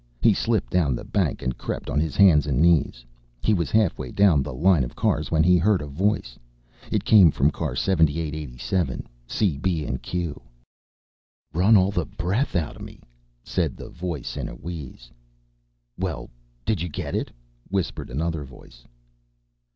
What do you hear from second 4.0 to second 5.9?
down the line of cars when he heard a